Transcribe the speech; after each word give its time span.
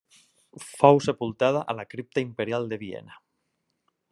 Fou 0.77 1.01
sepultada 1.07 1.61
a 1.73 1.75
la 1.81 1.85
Cripta 1.91 2.25
Imperial 2.29 2.69
de 2.73 2.81
Viena. 2.85 3.21